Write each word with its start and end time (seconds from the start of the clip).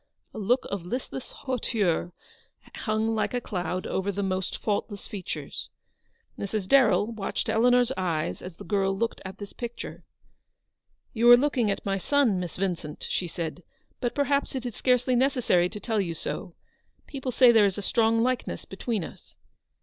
A 0.33 0.39
look 0.39 0.65
of 0.71 0.83
listless 0.83 1.31
hauteur 1.31 2.11
hung 2.73 3.13
like 3.13 3.35
a 3.35 3.39
cloud 3.39 3.85
over 3.85 4.11
the 4.11 4.23
almost 4.23 4.57
faultless 4.57 5.07
features. 5.07 5.69
Mrs. 6.39 6.67
Darrell 6.67 7.11
watched 7.11 7.47
Eleanor's 7.47 7.91
eyes 7.95 8.41
as 8.41 8.55
the 8.57 8.63
girl 8.63 8.97
looked 8.97 9.21
at 9.23 9.37
this 9.37 9.53
picture." 9.53 10.03
You 11.13 11.29
are 11.29 11.37
looking 11.37 11.69
at 11.69 11.85
my 11.85 11.99
son, 11.99 12.39
Miss 12.39 12.57
Vincent," 12.57 13.05
she 13.11 13.27
said;" 13.27 13.61
but 14.01 14.15
perhaps 14.15 14.55
it 14.55 14.65
is 14.65 14.75
scarcely 14.75 15.15
necessary 15.15 15.69
to 15.69 15.79
tell 15.79 16.01
you 16.01 16.15
so. 16.15 16.55
People 17.05 17.31
say 17.31 17.51
there 17.51 17.65
is 17.67 17.77
a 17.77 17.83
strong 17.83 18.23
likeness 18.23 18.65
between 18.65 19.03
us." 19.03 19.37